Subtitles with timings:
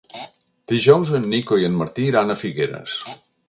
[0.71, 3.01] Dijous en Nico i en Martí iran a Figueres.